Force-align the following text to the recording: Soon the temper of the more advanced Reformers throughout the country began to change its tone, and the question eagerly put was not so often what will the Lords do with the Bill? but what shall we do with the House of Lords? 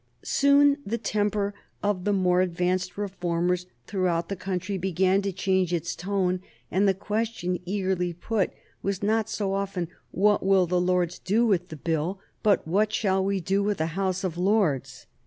Soon 0.23 0.79
the 0.83 0.97
temper 0.97 1.53
of 1.83 2.05
the 2.05 2.11
more 2.11 2.41
advanced 2.41 2.97
Reformers 2.97 3.67
throughout 3.85 4.29
the 4.29 4.35
country 4.35 4.75
began 4.79 5.21
to 5.21 5.31
change 5.31 5.71
its 5.71 5.95
tone, 5.95 6.39
and 6.71 6.87
the 6.87 6.95
question 6.95 7.59
eagerly 7.67 8.11
put 8.13 8.49
was 8.81 9.03
not 9.03 9.29
so 9.29 9.53
often 9.53 9.89
what 10.09 10.43
will 10.43 10.65
the 10.65 10.81
Lords 10.81 11.19
do 11.19 11.45
with 11.45 11.67
the 11.69 11.75
Bill? 11.77 12.17
but 12.41 12.67
what 12.67 12.91
shall 12.91 13.23
we 13.23 13.39
do 13.39 13.61
with 13.63 13.77
the 13.77 13.93
House 13.95 14.23
of 14.23 14.39
Lords? 14.39 15.05